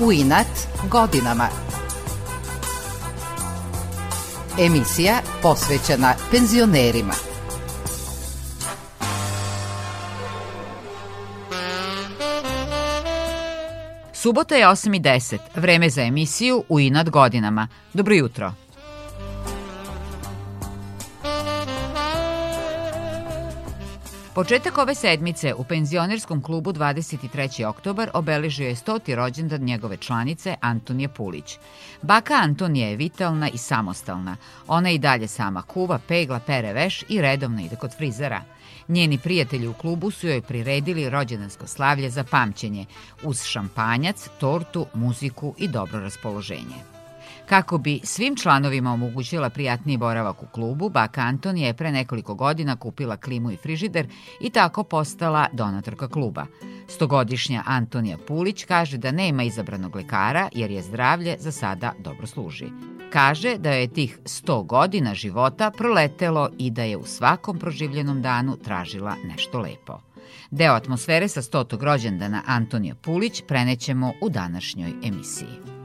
[0.00, 0.46] U inat
[0.90, 1.48] godinama.
[4.58, 7.12] Emisija posvećena penzionerima.
[14.12, 17.68] Subota je 8.10, vreme za emisiju U inat godinama.
[17.94, 18.65] Dobro jutro.
[24.36, 27.64] Početak ove sedmice u penzionerskom klubu 23.
[27.64, 29.14] oktobar obeležio je 100.
[29.14, 31.58] rođendan njegove članice Antonije Pulić.
[32.02, 34.36] Baka Antonija je vitalna i samostalna.
[34.66, 38.42] Ona i dalje sama kuva, pegla, pere veš i redovno ide kod frizera.
[38.88, 42.86] Njeni prijatelji u klubu su joj priredili rođendansko slavlje za pamćenje,
[43.22, 46.95] uz šampanjac, tortu, muziku i dobro raspoloženje.
[47.48, 52.76] Kako bi svim članovima omogućila prijatniji boravak u klubu, baka Antonija je pre nekoliko godina
[52.76, 54.06] kupila klimu i frižider
[54.40, 56.46] i tako postala donatorka kluba.
[56.88, 62.66] Stogodišnja Antonija Pulić kaže da nema izabranog lekara jer je zdravlje za sada dobro služi.
[63.12, 68.56] Kaže da je tih 100 godina života proletelo i da je u svakom proživljenom danu
[68.56, 70.00] tražila nešto lepo.
[70.50, 71.82] Deo atmosfere sa 100.
[71.82, 75.75] rođendana Antonija Pulić prenećemo u današnjoj emisiji.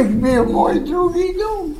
[0.00, 1.74] uvek bio moj drugi dom.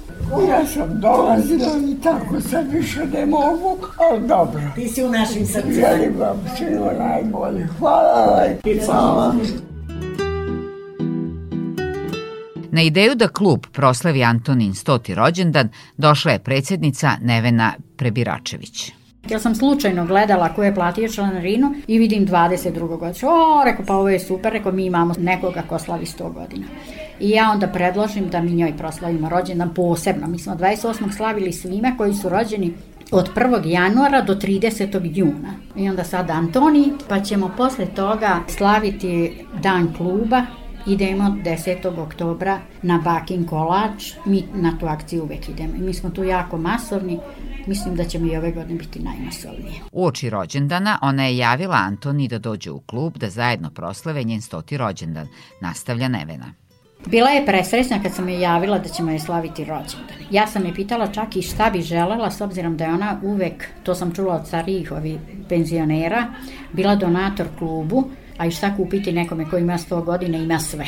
[0.49, 4.61] Ja sam dolazila i tako sad više ne mogu, ali dobro.
[4.75, 5.73] Ti si u našim srcima.
[5.73, 7.67] Želim vam svima najbolje.
[7.79, 8.47] Hvala
[8.87, 9.35] hvala.
[12.73, 15.15] Na ideju da klub proslavi Antonin 100.
[15.15, 18.93] rođendan došla je predsjednica Nevena Prebiračević.
[19.31, 22.99] Ja sam slučajno gledala ko je platio članarinu i vidim 22.
[22.99, 23.29] godišnje.
[23.29, 26.67] O, rekao, pa ovo je super, rekao, mi imamo nekoga ko slavi 100 godina.
[27.21, 30.27] I ja onda predložim da mi njoj proslavimo rođendan posebno.
[30.27, 31.17] Mi smo 28.
[31.17, 32.75] slavili svime koji su rođeni
[33.11, 33.67] od 1.
[33.67, 35.11] januara do 30.
[35.15, 35.55] juna.
[35.77, 39.33] I onda sad Antoni, pa ćemo posle toga slaviti
[39.63, 40.43] dan kluba
[40.87, 41.99] idemo 10.
[41.99, 45.73] oktobra na Bakin kolač, mi na tu akciju uvek idemo.
[45.79, 47.19] Mi smo tu jako masovni,
[47.67, 49.81] mislim da ćemo i ove godine biti najmasovnije.
[49.93, 54.41] U oči rođendana ona je javila Antoni da dođe u klub da zajedno proslave njen
[54.41, 54.77] 100.
[54.77, 55.29] rođendan,
[55.61, 56.53] nastavlja Nevena.
[57.07, 60.17] Bila je presrećna kad sam je javila da ćemo je slaviti rođendan.
[60.31, 63.69] Ja sam je pitala čak i šta bi želela, s obzirom da je ona uvek,
[63.83, 65.19] to sam čula od starijih ovi
[65.49, 66.27] penzionera,
[66.73, 68.05] bila donator klubu,
[68.39, 70.87] a i šta kupiti nekome ko ima 100 godina, ima sve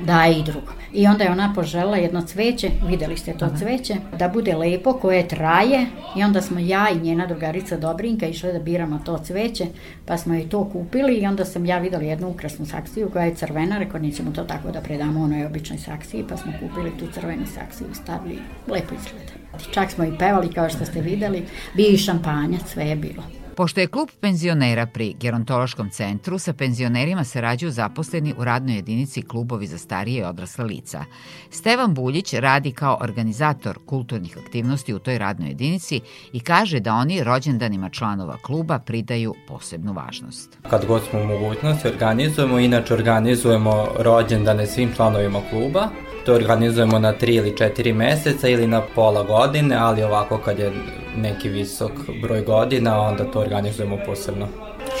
[0.00, 0.78] daje i drugome.
[0.92, 5.28] I onda je ona požela jedno cveće, videli ste to cveće, da bude lepo, koje
[5.28, 5.86] traje
[6.16, 9.66] i onda smo ja i njena drugarica Dobrinka išle da biramo to cveće,
[10.06, 13.34] pa smo joj to kupili i onda sam ja videla jednu ukrasnu saksiju koja je
[13.34, 17.46] crvena, rekao nećemo to tako da predamo onoj običnoj saksiji, pa smo kupili tu crvenu
[17.46, 18.38] saksiju i stavili,
[18.68, 19.32] lepo izgleda.
[19.70, 21.44] Čak smo i pevali kao što ste videli,
[21.74, 23.37] bio i šampanjac, sve je bilo.
[23.58, 29.66] Pošto je klub penzionera pri Gerontološkom centru, sa penzionerima sarađuju zaposleni u radnoj jedinici klubovi
[29.66, 31.04] za starije i odrasla lica.
[31.50, 36.00] Stevan Buljić radi kao organizator kulturnih aktivnosti u toj radnoj jedinici
[36.32, 40.58] i kaže da oni rođendanima članova kluba pridaju posebnu važnost.
[40.70, 45.88] Kad god smo u mogućnosti organizujemo, inače organizujemo rođendane svim članovima kluba,
[46.28, 50.72] to organizujemo na 3 ili 4 meseca ili na pola godine, ali ovako kad je
[51.16, 54.48] neki visok broj godina, onda to organizujemo posebno.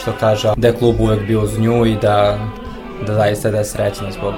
[0.00, 2.38] Što kaže da je klub uvek bio uz nju i da,
[3.06, 4.34] da zaista da je srećna zbog,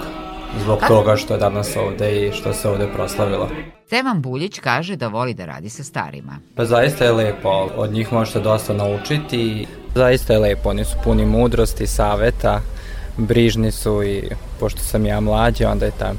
[0.62, 3.48] zbog toga što je danas ovde i što se ovde proslavilo.
[3.86, 6.38] Stevan Buljić kaže da voli da radi sa starima.
[6.56, 9.66] Pa zaista je lepo, od njih možete dosta naučiti.
[9.94, 12.60] Zaista je lepo, oni su puni mudrosti, saveta,
[13.16, 14.22] brižni su i
[14.60, 16.12] pošto sam ja mlađi, onda je ta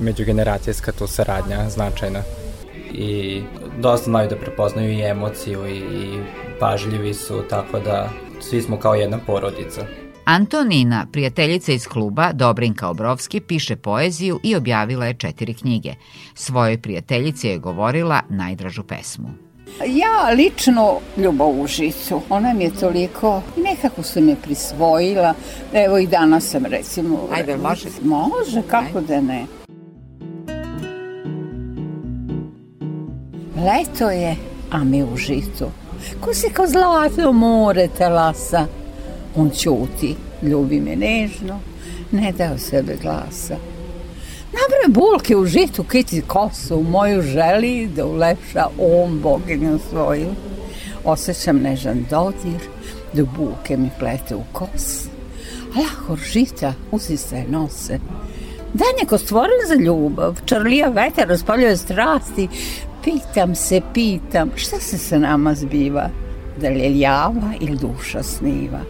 [0.00, 2.22] međugeneracijska tu saradnja značajna.
[2.92, 3.42] I
[3.78, 6.22] dosta znaju da prepoznaju i emociju i, i
[6.60, 8.10] pažljivi su, tako da
[8.40, 9.86] svi smo kao jedna porodica.
[10.24, 15.94] Antonina, prijateljica iz kluba Dobrinka Obrovski, piše poeziju i objavila je četiri knjige.
[16.34, 19.28] Svojoj prijateljici je govorila najdražu pesmu.
[19.86, 25.34] Ja lično ljubav u žicu, ona mi je toliko, nekako se me prisvojila,
[25.72, 27.28] evo i danas sam recimo...
[27.32, 27.88] Ajde, može?
[28.02, 29.14] Može, kako Ajde.
[29.14, 29.46] da ne.
[33.62, 34.36] Leto je,
[34.70, 35.66] a mi u žicu.
[36.20, 38.66] Ko se kao zlato more talasa.
[39.36, 41.60] On ćuti, ljubi me nežno,
[42.12, 43.56] ne da o sebe glasa.
[44.52, 50.34] Nabre bulke u žitu, kiti kosu moju želi da ulepša on boginju svoju.
[51.04, 52.60] Osećam nežan dodir,
[53.12, 55.06] da bulke mi plete u kos.
[55.76, 57.98] Lahor žita uzise nose.
[58.74, 62.48] Dan je ko stvoren za ljubav, čarlija veter raspaljuje strasti.
[63.04, 66.08] Pitam se, pitam, šta se sa nama zbiva?
[66.60, 68.80] Da li je ljava ili duša sniva?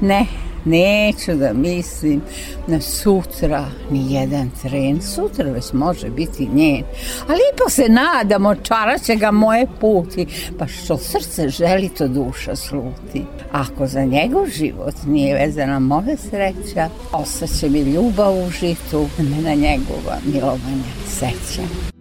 [0.00, 0.26] Ne,
[0.64, 2.22] Neću da mislim
[2.66, 5.02] na sutra ni jedan tren.
[5.02, 6.82] Sutra već može biti njen.
[7.28, 10.26] Ali ipak se nadamo, čaraće ga moje puti.
[10.58, 13.24] Pa što srce želi, to duša sluti.
[13.52, 19.42] Ako za njegov život nije vezana moja sreća, ostaće mi ljubav u žitu, da me
[19.42, 21.93] na njegova milovanja seća.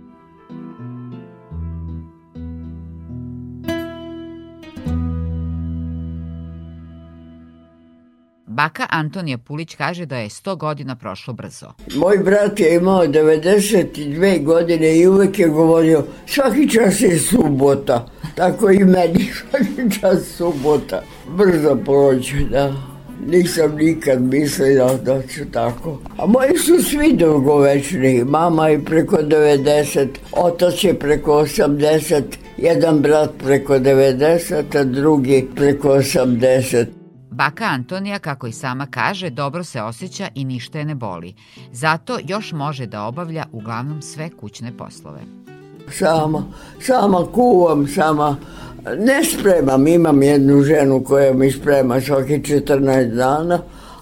[8.64, 11.66] Baka Antonija Pulić kaže da je 100 godina prošlo brzo.
[11.96, 18.08] Moj brat je imao 92 godine i uvek je govorio svaki čas je subota.
[18.36, 21.02] Tako i meni svaki čas subota.
[21.38, 22.74] Brzo prođe, da.
[23.28, 26.00] Nisam nikad mislila da ću tako.
[26.18, 28.24] A moji su svi dugovečni.
[28.24, 32.22] Mama je preko 90, otac je preko 80,
[32.58, 37.03] jedan brat preko 90, a drugi preko 80.
[37.34, 41.34] Baka Antonija, kako i sama kaže, dobro se osjeća i ništa je ne boli.
[41.72, 45.22] Zato još može da obavlja uglavnom sve kućne poslove.
[45.92, 46.44] Sama,
[46.82, 48.38] sama kuvam, sama
[48.98, 49.88] ne spremam.
[49.88, 53.60] Imam jednu ženu koja mi sprema svaki 14 dana,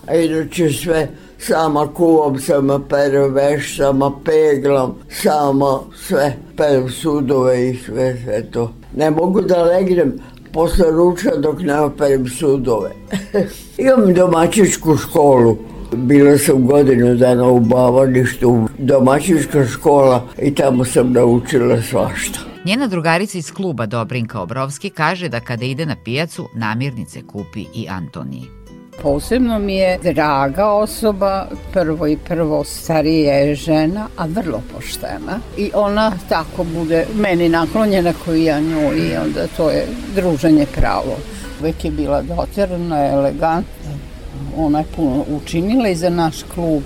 [0.07, 1.07] a inače sve
[1.39, 8.73] sama kuvam, sama perem veš, sama peglam, sama sve, perem sudove i sve, sve to.
[8.95, 10.13] Ne mogu da legnem,
[10.53, 12.91] posle ruča dok ne operem sudove.
[13.77, 15.57] Imam domaćičku školu.
[15.95, 22.39] Bila sam godinu dana u Bavaništu, domaćička škola i tamo sam naučila svašta.
[22.65, 27.87] Njena drugarica iz kluba Dobrinka Obrovski kaže da kada ide na pijacu, namirnice kupi i
[27.89, 28.60] Antoniji.
[29.01, 35.39] Posebno mi je draga osoba, prvo i prvo starija je žena, a vrlo poštena.
[35.57, 41.17] I ona tako bude meni naklonjena koji ja nju i onda to je druženje pravo.
[41.59, 43.91] Uvek je bila doterana, elegantna,
[44.57, 46.83] ona je puno učinila i za naš klub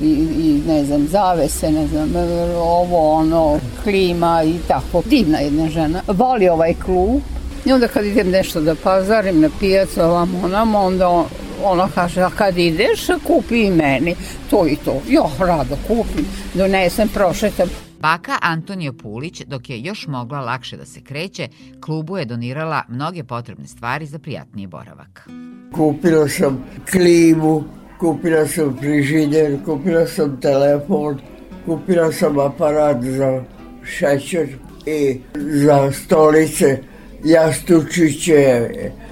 [0.00, 2.10] i, i ne znam, zavese, ne znam,
[2.56, 5.02] ovo, ono, klima i tako.
[5.04, 6.02] Divna jedna žena.
[6.06, 7.20] Voli ovaj klub
[7.64, 11.24] i onda kad idem nešto da pazarim na pijacu, ovamo, onamo, onda
[11.64, 14.14] ona kaže, a kad ideš, kupi i meni
[14.50, 15.02] to i to.
[15.08, 17.68] Jo, rado kupim, donesem, prošetam.
[18.00, 21.48] Baka Antonija Pulić, dok je još mogla lakše da se kreće,
[21.80, 25.28] klubu je donirala mnoge potrebne stvari za prijatniji boravak.
[25.74, 27.64] Kupila sam klimu,
[28.00, 31.18] kupila sam frižider, kupila sam telefon,
[31.66, 33.42] kupila sam aparat za
[33.84, 34.48] šećer
[34.86, 36.82] i za stolice,
[37.24, 38.68] jastučiće,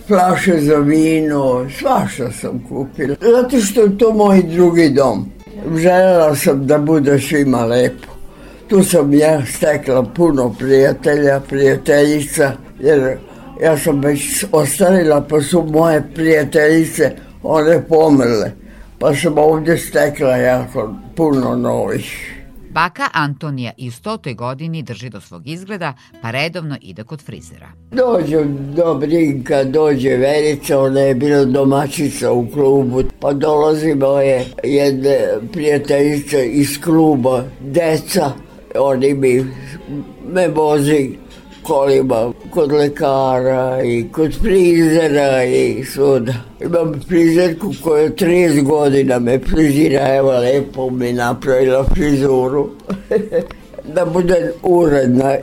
[0.09, 3.17] flaše za vino, svašta sam kupila.
[3.21, 5.29] Zato što je to moj drugi dom.
[5.77, 8.09] Želela sam da bude svima lepo.
[8.69, 13.17] Tu sam ja stekla puno prijatelja, prijateljica, jer
[13.63, 18.53] ja sam već ostarila, pa su moje prijateljice, one pomrle.
[18.99, 22.35] Pa sam ovdje stekla jako puno novih.
[22.75, 27.69] Baka Antonija i u stotoj godini drži do svog izgleda, pa redovno ide kod frizera.
[27.93, 28.45] Dođe
[28.77, 35.19] do Brinka, dođe Verica, ona je bila domaćica u klubu, pa dolazi moje jedne
[35.53, 38.33] prijateljice iz kluba, deca,
[38.79, 39.45] oni mi
[40.33, 41.11] me vozi
[41.65, 46.35] kolima kod lekara i kod frizera i svuda.
[46.61, 52.71] Imam frizerku koja 30 godina me frizira, evo lepo mi napravila frizuru.
[53.95, 55.37] da bude uredna.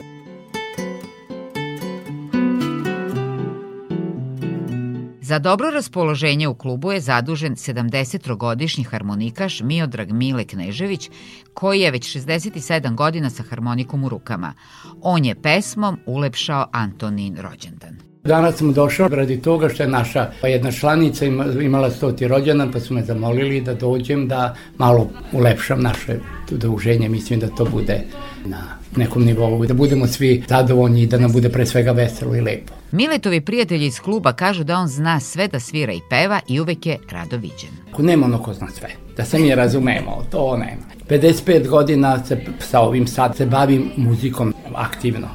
[5.31, 11.09] Za dobro raspoloženje u klubu je zadužen 70-godišnji harmonikaš Miodrag Mile Knežević,
[11.53, 14.53] koji je već 67 godina sa harmonikom u rukama.
[15.01, 18.10] On je pesmom ulepšao Antonin rođendan.
[18.23, 21.25] Danas sam došao radi toga što je naša jedna članica
[21.61, 26.19] imala stoti rođendan, pa su me zamolili da dođem da malo ulepšam naše
[26.51, 27.09] udruženje.
[27.09, 28.01] Mislim da to bude
[28.45, 28.57] na
[28.95, 32.73] nekom nivou, da budemo svi zadovoljni i da nam bude pre svega veselo i lepo.
[32.91, 36.85] Miletovi prijatelji iz kluba kažu da on zna sve da svira i peva i uvek
[36.85, 37.69] je rado viđen.
[37.91, 40.81] Ako nema ono ko zna sve, da se mi razumemo, to nema.
[41.09, 45.27] 55 godina se sa ovim sad se bavim muzikom aktivno.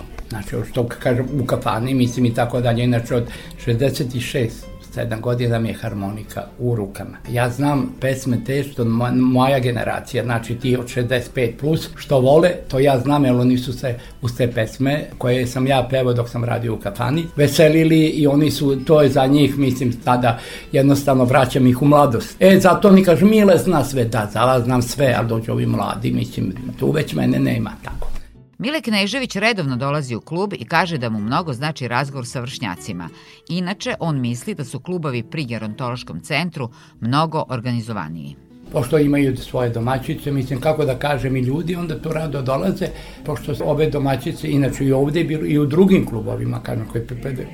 [0.43, 2.85] Znači, što kažem, u kafani, mislim i tako dalje.
[2.85, 3.25] Inače, od
[3.67, 4.49] 66
[4.97, 7.17] 7 godina mi je harmonika u rukama.
[7.31, 12.79] Ja znam pesme te što moja generacija, znači ti od 65 plus, što vole, to
[12.79, 16.45] ja znam, jer oni su se uz te pesme koje sam ja pevao dok sam
[16.45, 20.39] radio u kafani, veselili i oni su, to je za njih, mislim, tada
[20.73, 22.37] jednostavno vraćam ih u mladost.
[22.41, 25.67] E, zato oni kažu, Mile zna sve, da, za vas znam sve, a dođu ovi
[25.67, 28.16] mladi, mislim, tu već mene nema, tako.
[28.59, 33.09] Mile Knežević redovno dolazi u klub i kaže da mu mnogo znači razgovor sa vršnjacima.
[33.49, 36.71] Inače, on misli da su klubovi pri gerontološkom centru
[37.01, 38.37] mnogo organizovaniji
[38.73, 42.87] pošto imaju svoje domaćice, mislim kako da kažem i ljudi, onda to rado dolaze,
[43.25, 47.05] pošto ove domaćice, inače i ovde i u drugim klubovima, kažem, koji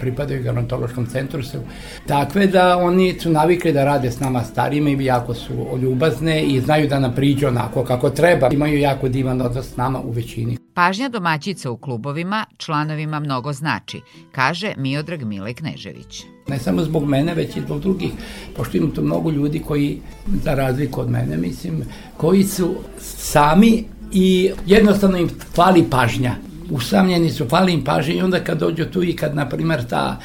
[0.01, 1.59] pripadaju, gerontološkom centru, su
[2.07, 6.61] takve da oni su navikli da rade s nama starima i jako su ljubazne i
[6.61, 8.49] znaju da nam priđu onako kako treba.
[8.53, 10.62] Imaju jako divan odnos s nama u većini.
[10.75, 14.01] Pažnja domaćica u klubovima članovima mnogo znači,
[14.33, 16.25] kaže Miodrag Mile Knežević.
[16.49, 18.11] Ne samo zbog mene, već i zbog drugih,
[18.57, 20.01] pošto ima tu mnogo ljudi koji,
[20.45, 21.85] za razliku od mene, mislim,
[22.17, 26.35] koji su sami i jednostavno im fali pažnja
[26.71, 30.19] usamljeni su, fali im pažnje i onda kad dođu tu i kad, na primer, ta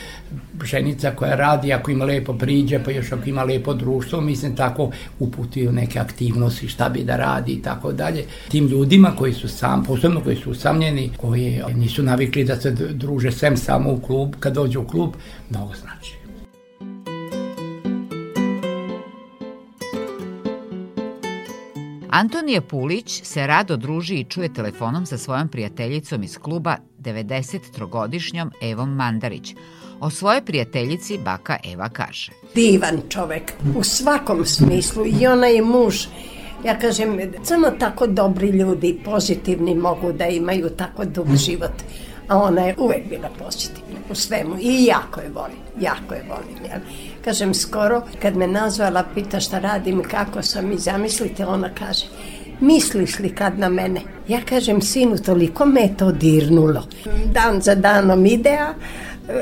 [0.66, 4.92] ženica koja radi, ako ima lepo priđe, pa još ako ima lepo društvo, mislim tako
[5.20, 8.26] uputio neke aktivnosti, šta bi da radi i tako dalje.
[8.50, 13.32] Tim ljudima koji su sam, posebno koji su usamljeni, koji nisu navikli da se druže
[13.32, 15.14] sem samo u klub, kad dođu u klub,
[15.50, 16.18] mnogo znači.
[22.10, 28.96] Antonije Pulić se rado druži i čuje telefonom sa svojom prijateljicom iz kluba 93-godišnjom Evom
[28.96, 29.56] Mandarić.
[30.00, 32.32] O svojoj prijateljici baka Eva kaže.
[32.56, 35.96] Divan čovek, u svakom smislu, i ona je muž.
[36.66, 41.72] Ja kažem, samo tako dobri ljudi, pozitivni mogu da imaju tako dug život
[42.27, 46.72] a ona je uvek bila pozitivna u svemu i jako je volim, jako je volim.
[46.72, 46.80] Jel?
[47.24, 52.06] Kažem, skoro kad me nazvala, pita šta radim, kako sam i zamislite, ona kaže,
[52.60, 54.01] misliš li kad na mene?
[54.27, 56.84] Ja kažem, sinu, toliko me je to dirnulo.
[57.34, 58.74] Dan za danom idea,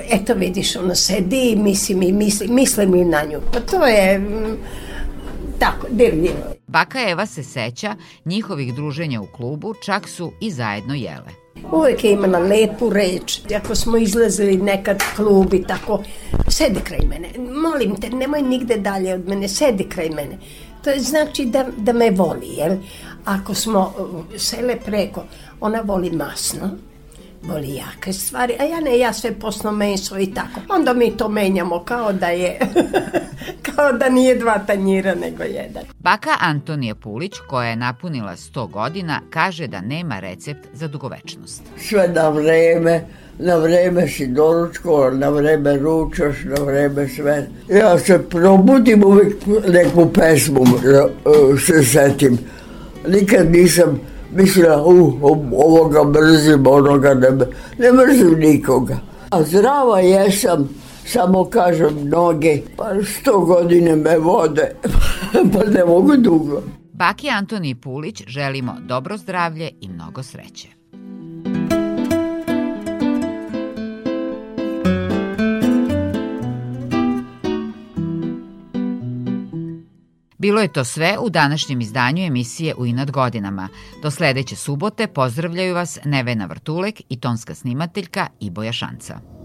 [0.09, 3.39] eto vidiš, ona sedi i mislim i misli, mislim i na nju.
[3.53, 4.57] Pa to je mm,
[5.59, 6.55] tako, dirljivo.
[6.67, 11.45] Baka Eva se seća njihovih druženja u klubu, čak su i zajedno jele.
[11.71, 13.41] Uvek je imala lepu reč.
[13.55, 16.03] Ako smo izlazili nekad klub i tako,
[16.47, 17.29] sedi kraj mene.
[17.61, 20.37] Molim te, nemoj nigde dalje od mene, sedi kraj mene.
[20.83, 22.77] To je znači da, da me voli, jel?
[23.25, 25.23] Ako smo uh, sele preko,
[25.61, 26.69] ona voli masno,
[27.47, 30.61] voli jake stvari, a ja ne, ja sve posno meso i tako.
[30.69, 32.59] Onda mi to menjamo kao da je,
[33.75, 35.83] kao da nije dva tanjira nego jedan.
[35.99, 41.63] Baka Antonija Pulić, koja je napunila 100 godina, kaže da nema recept za dugovečnost.
[41.77, 43.05] Sve na vreme,
[43.39, 47.47] na vreme si doručko, na vreme ručaš, na vreme sve.
[47.69, 49.35] Ja se probudim uvek
[49.67, 52.37] neku pesmu, e, se setim.
[53.07, 53.99] Nikad nisam
[54.35, 57.29] mislila, uh, ovoga mrzim, onoga ne,
[57.77, 58.97] ne mrzim nikoga.
[59.29, 60.69] A zdrava jesam,
[61.05, 64.75] samo kažem noge, pa sto godine me vode,
[65.53, 66.61] pa ne mogu dugo.
[66.93, 70.67] Baki Antoni Pulić želimo dobro zdravlje i mnogo sreće.
[80.45, 83.69] Bilo je to sve u današnjem izdanju emisije U inad godinama.
[84.01, 89.44] Do sledeće subote pozdravljaju vas Nevena Vrtulek i tonska snimateljka Iboja Šanca.